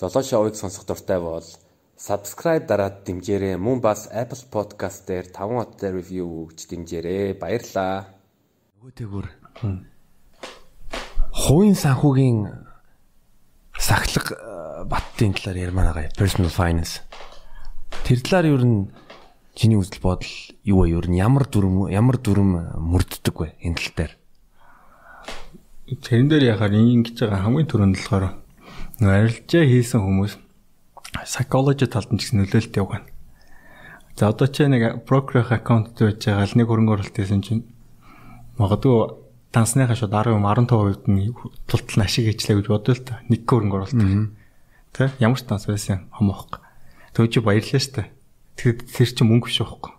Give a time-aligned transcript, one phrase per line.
[0.00, 1.44] Золоо шоуыг сонсох дуртай бол
[2.00, 3.60] subscribe дараад дэмжээрэй.
[3.60, 7.36] Мөн бас Apple Podcast дээр 5 хоттой review өгч дэмжээрэй.
[7.36, 8.08] Баярлаа.
[8.80, 9.28] Нөгөөтэйгүр
[11.36, 12.48] хувийн санхүүгийн
[13.76, 16.16] сахлах э, баттын талаар ярмаар байгаа.
[16.16, 17.04] Personal finance.
[18.08, 18.88] Тэр талаар ер нь
[19.52, 20.32] чиний үзэл бодол
[20.64, 20.96] юу вэ?
[20.96, 24.12] Ер нь ямар дүрм ямар дүрм мөрддөг вэ энэ тал дээр?
[25.92, 28.39] Тэрэн дээр яхаар ингэж байгаа хамгийн түрүүнд болохоор
[29.00, 30.36] нөгөө арилжаа хийсэн хүмүүс
[31.24, 33.08] psychology талд нь ч гэсэн нөлөөлт явгана.
[34.20, 37.64] За одоо чи нэг broker аккаунт байж байгаа л нэг хөрөнгө оруулалт хийсэн чинь
[38.60, 39.16] магадгүй
[39.56, 41.32] дансныхаа шууд 10 15% нь
[41.64, 43.24] тултал нь ашиг хийчлээ гэж бодъё л та.
[43.32, 44.36] Нэг хөрөнгө оруулалт.
[44.92, 46.60] Тэ ямар ч данс байсан хомоох.
[47.16, 48.12] Төө чи баярлаа штэ.
[48.60, 49.92] Тэр тэр чи мөнгө биш байхгүй.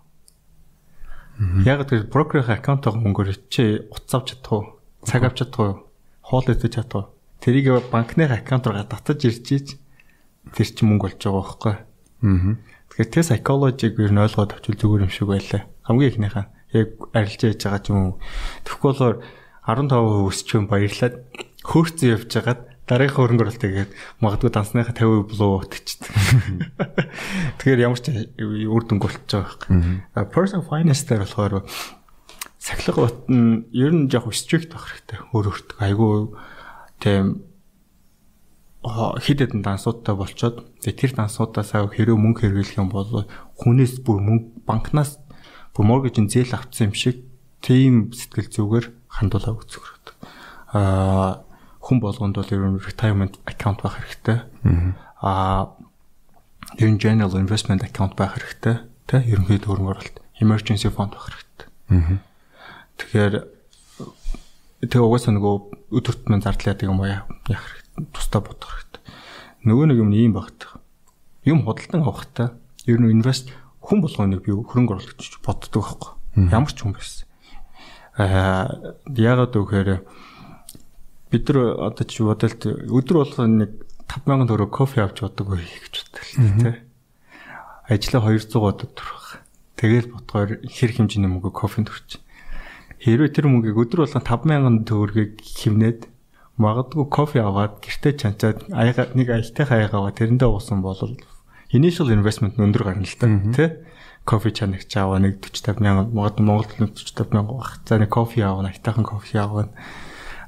[1.66, 4.64] Яг тэр broker аккаунтын мөнгөөр чи утас авч чадах уу?
[5.02, 5.74] цаг авч чадах уу?
[6.22, 7.06] Хоол идэж чадах уу?
[7.42, 9.68] Тэрийг банкны аккаунт руу татаж ирж ийж
[10.54, 11.74] тэр чинь мөнгө болж байгаа байхгүй.
[12.22, 12.54] Аа.
[12.94, 15.66] Тэгэхээр тэр psychology-г юу н ойлгоод авчвал зүгээр юм шиг байлаа.
[15.82, 18.12] Хамгийн ихнийхээ яг арилж яж байгаа ч юм уу.
[18.62, 19.16] Тэгэхгүй болохоор
[19.66, 21.14] 15% өсч юм баярлаад
[21.66, 23.90] хөөрцөн явж хагаад дараагийн хөрөнгө оруулалт тэгээд
[24.22, 26.12] магадгүй дансныхаа 50% блуу утчихдаг.
[27.58, 28.06] Тэгэхээр ямар ч
[28.38, 29.50] үр дүнг болчихж байгаа
[30.14, 30.30] байхгүй.
[30.34, 31.54] Personal finance дээр болохоор
[32.58, 35.18] сахилга бот нь ер нь яг strict байх хэрэгтэй.
[35.30, 36.14] Өөр өөртөө айгүй
[37.02, 37.42] тийм
[38.82, 43.26] хэд хэдэн дансуудтай болчоод тэр дансуудаасаа хэрэв мөнгө хэрэглэх юм бол
[43.62, 45.22] хүнээс бүр мөнгө банкнаас
[45.74, 47.22] бүр моргежийн зээл авцсан юм шиг
[47.62, 50.16] тийм сэтгэл зүгээр хандуулаа үзэх хэрэгтэй.
[50.74, 51.46] Аа
[51.78, 54.38] хүн болгонд бол ер нь retirement account байх хэрэгтэй.
[55.22, 55.78] Аа
[56.78, 58.82] ер нь general investment account байх хэрэгтэй.
[59.06, 61.66] Тэ ерөнхийдөө хөрөнгө оруулалт emergency fund байх хэрэгтэй.
[62.98, 63.34] Тэгэхээр
[64.82, 65.54] тэгээ угаасаа нөгөө
[65.94, 69.02] өдөрт мэн зардлаа гэдэг юм уу яах хэрэгтэй тусдаа бодох хэрэгтэй.
[69.68, 70.68] Нөгөө нэг юм ийм багт.
[71.44, 72.56] Юм худалдан авахтаа
[72.88, 73.52] ер нь инвест
[73.84, 76.10] хүн болгоныг би хөрөнгө оруулагч боддог байхгүй.
[76.48, 77.28] Ямар ч хүн байсан.
[78.16, 79.90] Аа яагаад гэхээр
[81.30, 81.58] бид нар
[81.92, 83.70] одоо чи бодолт өдөр болгоо нэг
[84.08, 86.76] 5000 төгрөг кофе авч бодог вэ гэж бодлоо тий.
[87.92, 89.26] Ажлаа 200 төгрөг.
[89.76, 92.21] Тэгэл ботгоор хэр хэмжээний мөнгө кофенд төрчих.
[93.02, 96.06] Хэрвээ тэр мөнгийг өдөр болгон 5000 төгрөгийг хивнээд
[96.54, 100.98] магадгүй кофе аваад гэртээ чанчаад аяга нэг аялтай хаяга аваад тэрэндээ уусан бол
[101.74, 103.68] initial investment нь өндөр гарна л та тий
[104.24, 107.82] кофе чанагч аваа нэг 40 50 мянган магадгүй Монголд 40 50 мянган баг.
[107.86, 109.68] За нэг кофе аваа, айтайхан кофе аваа.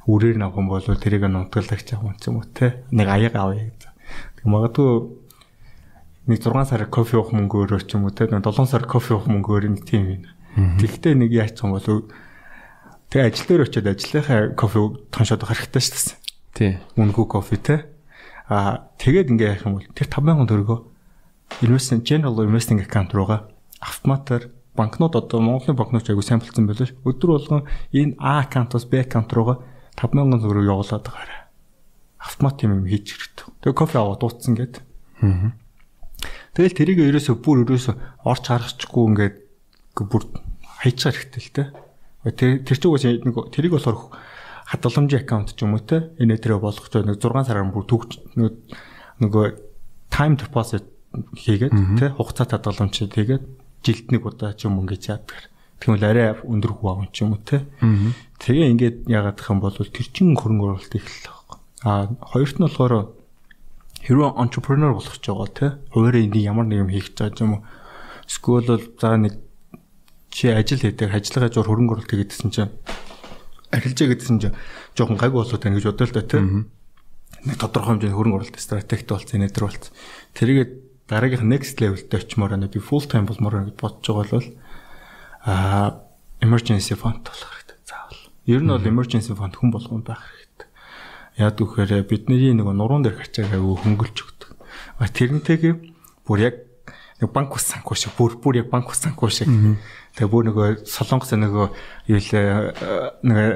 [0.06, 2.84] Үрээр нь авах бол тэрийг нутгалагч авах юм уу те.
[2.94, 3.91] Нэг аяга авъя гэдэг.
[4.47, 4.91] Магадгүй
[6.31, 9.75] нэг 6 сар кофе уух мөнгөөр ч юм уу те 7 сар кофе уух мөнгөөр
[9.75, 10.22] нэг тийм юм.
[10.54, 12.06] Тэгтээ нэг яач юм бол
[13.15, 14.79] Тэгээ ажил дээр очиод ажлынхаа кофе
[15.15, 16.19] тоншоод хэрэгтэй шүү дээ.
[16.51, 16.73] Тий.
[16.99, 17.77] Үнгүй кофе те.
[18.51, 20.79] Аа тэгээд ингээ яах юм бол тэр 5000 төгрөгөө
[21.63, 23.47] investment general investing account руугаа
[23.79, 26.99] автоматар банкнууд одоо Монголын банкнууд айгу сайн болцсон байлаа ш.
[27.07, 27.63] Өдөр болгон
[27.95, 29.63] энэ А аккаунтаас Б аккаунт руугаа
[29.95, 31.41] 5000 төгрөг явуулаад байгаарай.
[32.19, 33.47] Автомат юм хийж хэрэгтэй.
[33.63, 34.83] Тэгээ кофе аваад дуутсан гээд.
[35.23, 35.55] Аа.
[36.59, 37.95] Тэгэл тэрийг ерөөсө бүр ерөөсө
[38.27, 39.39] орч харахчгүй ингээд
[40.03, 40.23] бүр
[40.83, 41.65] хайчаар хэрэгтэй л те.
[42.25, 44.17] Тэр тэр чинь уус нэг тэрийг болохоор
[44.73, 48.25] хадгаламжийн аккаунт ч юм уу те энэ тэрэ болгож нэг 6 сараар бүр төгж
[49.21, 49.45] нөгөө
[50.09, 50.89] time deposit
[51.37, 53.45] хийгээд те хугацаа хадгаламж хийгээд
[53.84, 55.53] жилд нэг удаа ч юм ингэж яадаг.
[55.84, 57.69] Тэгмэл арай өндөр хүү авах ч юм уу те.
[58.41, 61.59] Тэгээ ингээд яагаад гэх юм бол тэр чин хөрөнгө оруулалт эхэллээ байхгүй.
[61.84, 62.95] А хоёрт нь болохоор
[64.01, 65.67] хэрвээ entrepreneur болох ч байгаа те.
[65.93, 67.63] Хуваараа энийг ямар нэг юм хийх гэж байгаа юм уу?
[68.25, 69.34] Эсвэл бол за нэг
[70.34, 72.75] чи ажил хийдэг ажиллагаа зур хөрөнгө оруулалт хийгээдсэн чинь
[73.71, 74.56] арилжаа гэдсэн чинь
[74.99, 76.75] жоохон гайгүй болоод байна гэж бодлоо та тийм
[77.47, 79.95] нэг тодорхой хэмжээний хөрөнгө оруулалт стратегт болсон энэ төр болсон.
[80.34, 80.67] Тэрийгээ
[81.06, 82.67] дараагийнх next level-д очимоор байна.
[82.67, 84.49] Би full time болмоор гэж бодож байгаа бол
[85.47, 85.89] аа
[86.41, 87.78] emergency fund болох хэрэгтэй.
[87.87, 88.22] Заавал.
[88.51, 90.69] Ер нь бол emergency fund хүн болгонд байх хэрэгтэй.
[91.39, 94.51] Яг үхээр бидний нэг нуруунд дээр хачаагаа хөнгөлж өгдөг.
[94.98, 95.75] Тэрнтэйгээ
[96.25, 96.54] бүр яг
[97.24, 99.48] нэг банк ус санхүү шиг бүр бүр яг банк ус санхүү шиг
[100.15, 101.66] Тэгээ бүр нөгөө солонгос нөгөө
[102.06, 102.28] юу л
[103.26, 103.50] нөгөө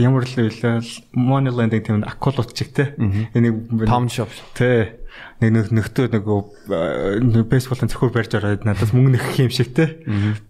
[0.00, 2.96] ямар л юу л money lending тийм акулууд чиг те.
[3.36, 5.04] Энийг tom shop те.
[5.44, 10.00] Нэг нөхтөө нөгөө бейсболын цөхөр барьж ороод надаас мөнгө нөхөх юм шиг те.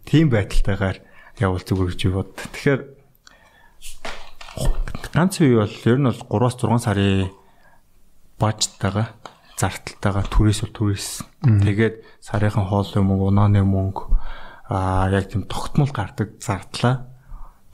[0.07, 1.03] Тийм байдалтайгаар
[1.43, 2.39] явал зүгээр гэж бод.
[2.55, 2.81] Тэгэхээр
[5.11, 7.35] ганц үе бол ер нь бол 3-6 сарын
[8.39, 9.11] бажтайгаа
[9.59, 11.09] зарталтайгаа түрээс бол түрээс.
[11.43, 14.03] Тэгээд сарынхан хоол юм уу, унааны мөнгө
[14.71, 17.11] аа яг тийм тогтмол гардаг зардлаа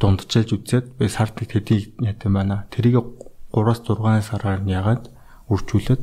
[0.01, 2.67] дундчилж үзээд би сард тэдийг яд юм байна.
[2.73, 3.05] Тэрийг
[3.53, 5.11] 3-6 сараар нь ягаад
[5.51, 6.03] үржүүлээд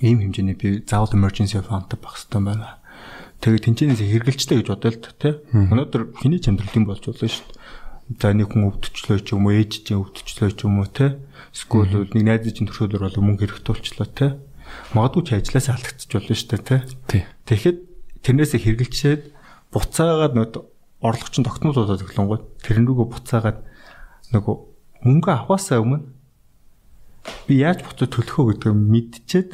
[0.00, 2.80] ийм хэмжээний би заавал emergency fund хэрэгтэй байна.
[3.40, 5.34] Тэгээд тэнцэнээс хэрэгжилжтэй гэж бодоё л тий.
[5.52, 8.20] Өнөөдөр хэний ч амьдрал юм болж болно шүү дээ.
[8.20, 11.16] За нэг хүн өвдчлөө ч юм уу, ээж чинь өвдчлөө ч юм уу тий.
[11.56, 14.30] Эсвэл нэг найз чинь төрхөөр бол мөнгө хэрэгтүүлчлээ тий.
[14.94, 17.22] Магадгүй ч ажилласаа алдчихж болно шүү дээ тий.
[17.46, 17.78] Тэгэхэд
[18.24, 19.22] тэрнээсээ хэрэгжилчээд
[19.72, 20.54] буцаагаад нөт
[21.00, 23.58] орлогч тогтнолуудад өглөнгөө тэрэн рүүгээ буцаагаад
[24.36, 24.56] нөгөө
[25.06, 26.04] мөнгө авахаасаа өмнө
[27.48, 29.50] би яаж буцаад төлөхөө гэдгийг мэдчихэд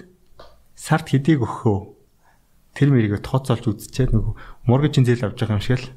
[0.74, 1.78] сард хэдийг өгөхөө
[2.76, 4.34] тэр мэрийгээ тооцоолж үзчихээд нөгөө
[4.68, 5.88] моргежийн зээл авч байгаа юм шиг л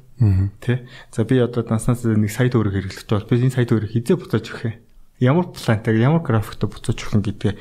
[0.62, 0.86] тий.
[1.12, 4.46] За би одоо данснаас нэг сая төгрөг хэрэглэж бол би энэ сая төгрөг хизээ буцааж
[4.48, 4.76] өгөх юм.
[5.20, 7.54] Ямар плантаг ямар графикт буцааж өгөх юм гэдгээ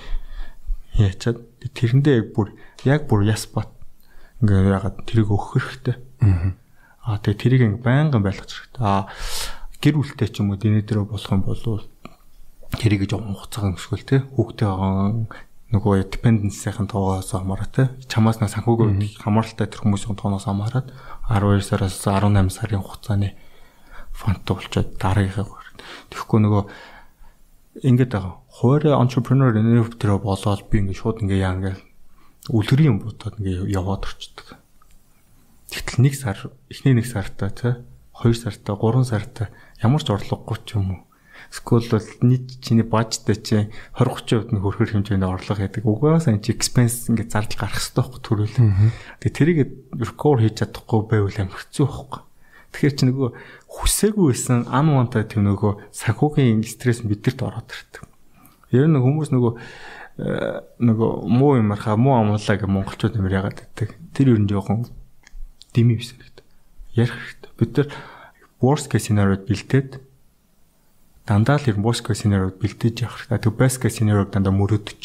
[1.03, 2.47] яачаад тэрэндээ яг бүр
[2.87, 3.69] яг бүр яс бат
[4.39, 5.95] ингээ ягаад тэрийг өгөх хэрэгтэй.
[7.03, 8.83] Аа тэгээ тэрийг ингээ байнгын байлгах хэрэгтэй.
[8.83, 9.11] Аа
[9.83, 11.83] гэр бүлтэй ч юм уу дээр болох юм бол
[12.79, 15.27] тэрийг жоохон хугацаагаар өсгөл те хүүхдээ байгаа
[15.69, 20.89] нөгөө dependency-ийн тоогоос хамаарат те чамаас нэг санхүүгийн хамааралтай тэр хүмүүсийн тоогоос хамаарат
[21.29, 23.37] 12 сараас 18 сарын хугацааны
[24.13, 25.45] фонд болчоод дараагийнхаа
[26.09, 26.63] тэгэхгүй нөгөө
[27.77, 28.35] ингээд байгаа.
[28.49, 31.79] Хуурай entrepreneur инноватор болоод би ингээд шууд ингээд яа ингээд
[32.49, 34.57] үлгэрийн юм бодоод ингээд яваад орчдөг.
[35.69, 36.37] Тэгтэл нэг сар
[36.73, 37.69] эхний нэг сартаа те
[38.17, 39.47] 2 сартаа 3 сартаа
[39.85, 41.01] ямар ч орлогогүй ч юм уу
[41.49, 45.81] Скул бол нийт чиний бажтай чи 20 30% нь хөрхөр хэмжээнд орлого яадаг.
[45.81, 48.57] Угаасаа энэ чи expense ингээд зардал гарах хэрэгтэй байхгүй төрөл.
[49.17, 49.59] Тэгээ тэрийг
[49.97, 52.21] recover хийж чадахгүй байвал амар хэцүү байхгүй.
[52.73, 53.29] Тэгэхээр чи нөгөө
[53.69, 58.03] хүсээгүй байсан unwanted тийм нөгөө санхүүгийн стресс бидэрт ороод ирдэг.
[58.73, 59.51] Ер нь хүмүүс нөгөө
[60.21, 63.89] э, нөгөө муу юм архаа муу амлаа гэх монголчууд нэмэр яагаад гэдэг.
[64.13, 64.85] Тэр ер нь жоохон
[65.73, 66.45] дими биш хэрэгтэй.
[66.93, 67.51] Ярих хэрэгтэй.
[67.57, 67.87] Бид нар
[68.61, 69.91] worst case scenario-д бэлдээд
[71.29, 73.37] дандаа л ер бос казинорог бэлдэж явах хэрэгтэй.
[73.37, 75.03] Тэг best казинорог дандаа мөрөөдөж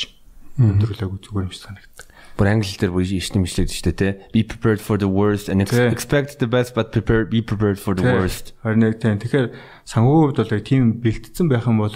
[0.56, 4.09] өндөрлөөгүй зүгээр юм шиг санагддаг бүр англи дээр бүр ишнэ мишлээд штэ те.
[4.35, 8.03] Be prepared for the worst and expect the best but prepare be prepared for the
[8.03, 8.55] worst.
[8.63, 9.23] Харин яг тийм.
[9.23, 9.55] Тэгэхээр
[9.87, 11.95] санхүүгийн хувьд бол яг тийм бэлтгэсэн байх юм бол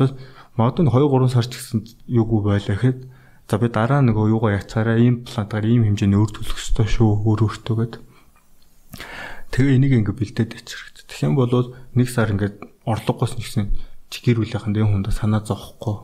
[0.58, 1.80] мод нь 2 3 сар ч гэсэн
[2.10, 2.98] юугүй байлаа гэхэд
[3.46, 7.40] за би дараа нөгөө юугаа яцаараа ийм плантаар ийм хэмжээний өөр төлөх ёстой шүү өөр
[7.46, 7.94] өөртөөгээд
[9.54, 13.70] тэгээ энийг ингээ бэлдээд ичрэхэд тэгэх юм бол нэг сар ингээ орлогоос нэгсэн
[14.10, 15.96] гэр бүлийнхэн дэ хүн санаа зовхгүй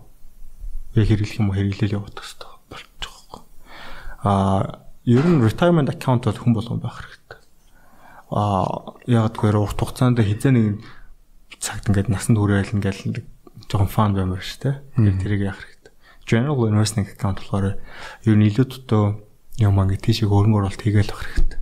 [1.03, 2.54] яг хэрэглэх юм уу хэрэглээл явуулах ёстой
[4.25, 7.41] Аа ер нь retirement account бол хүн болгон байх хэрэгтэй.
[8.33, 10.81] Аа яг тэгэхээр урт хугацаанд хизээ нэг
[11.61, 13.23] цагт ингээд насанд хүрээл ингээл
[13.69, 14.75] жоохон фан баймар шүү дээ.
[14.97, 15.93] Тэгэхээр тэрийг яах хэрэгтэй.
[16.25, 17.77] General investment account болохоор
[18.25, 19.05] ер нь илүү дутуу
[19.61, 21.61] юм ингээд тийшээ хөрөнгө оруулалт хийгээл авах хэрэгтэй.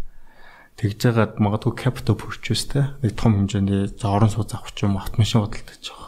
[0.78, 4.96] Тэгж жагаад магадгүй capital purchase те нэг том хэмжээний за орон сууц авах ч юм
[4.96, 6.02] автомашин худалдаж байгаа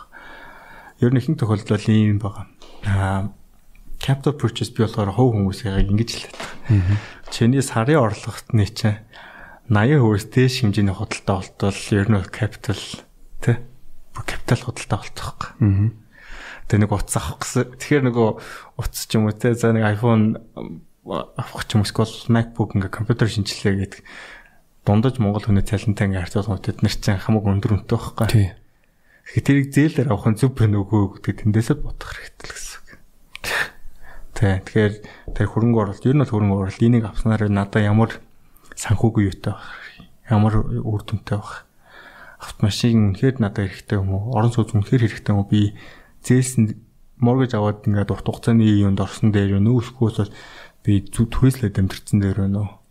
[1.02, 2.46] Ер нь ихэнх тохиолдолд ийм байгаа.
[2.86, 3.34] Аа
[3.98, 6.26] capital purchase би болохоор хов хүмүүсийг ингэж л.
[7.30, 9.00] Чиний сарын орлогот нь чинь
[9.68, 12.80] 80% дээш хэмжээний худалдаа болтол ер нь capital
[13.40, 13.56] тий
[14.14, 15.50] капитал худалдаа болтойхгүй.
[15.60, 15.90] Аа.
[16.68, 17.76] Тэгээ нэг утас авах гэсэн.
[17.76, 18.28] Тэгэхээр нөгөө
[18.80, 20.40] утас ч юм уу те за нэг iPhone
[21.04, 24.00] авах ч юм эсвэл MacBook ингээ компьютер шинжилгээ гэдэг
[24.88, 28.28] дундаж Монгол хүний цалинтай ингээ харьцуулах үед тэд нар чинь хамаагүй өндөр үнэтэй байхгүй.
[28.32, 28.48] Тий.
[29.28, 32.83] Тэгэхээр тэрийг зээлээр авах нь зүв байна уу гэдэг тэндээсээ бодох хэрэгтэй л гэсэн
[34.44, 34.60] Тэ.
[34.60, 34.94] Тэгэхээр
[35.32, 38.20] тэр хөрөнгө оруулалт ер нь хөрөнгө оруулалт энийг авснараа надаа ямар
[38.76, 39.72] санхүүгийн юутай байх
[40.28, 40.52] ямар
[40.84, 41.64] үр дүнтэй байх?
[42.44, 44.36] Автомашин үнэхээр надад хэрэгтэй юм уу?
[44.36, 45.48] Орон сууц үнэхээр хэрэгтэй юм уу?
[45.48, 45.72] Би
[46.20, 46.76] зээлсэн
[47.24, 50.28] моргэж аваад ингээд урт хугацааны юунд орсон дээр юу нүүсэхгүй
[50.84, 52.83] би түрээслээд амьдэрсэн дээр байна уу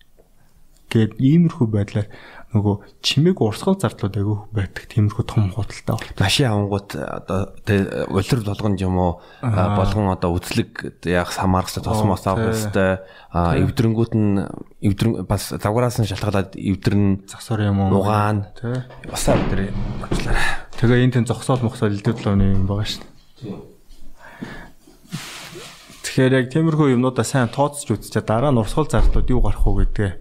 [0.89, 2.07] гээд иймэрхүү байдлаар
[2.53, 4.85] нөгөө чимээг урсгал зардлууд айгүй байдаг.
[4.85, 5.97] Тиймэрхүү том худалдаа.
[6.21, 9.13] Машин авангууд одоо тэ улир болгонд юм уу?
[9.41, 13.01] Болгон одоо үзлэг яг хамаархсаа тосмоос авах хэвээр
[13.33, 14.45] эвдрэнгүүд нь
[14.85, 18.05] эвдрэн бас завгараас нь шалтгаалаад эвдрэн засвар юм уу?
[18.05, 18.53] угаан.
[18.53, 20.37] Тий усаа өдрөө багчлаа.
[20.77, 23.73] Тэгээ энэ тэн зогсоол мохсоо элдв толооны юм байгаа дээ.
[26.05, 30.11] Тэгэхээр яг тиймэрхүү юмнуудаа сайн тооцож үзчихээ дараа нь урсгал зардлууд юу гарах уу гэдгээ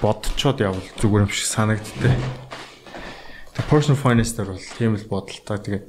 [0.00, 2.16] бодцоод явал зүгээр юм шиг санагдтыг.
[3.52, 5.58] Тэг personal finance дээр бол тийм л бодолтой.
[5.60, 5.84] Тэгээд